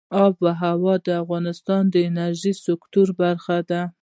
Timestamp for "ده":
3.69-3.81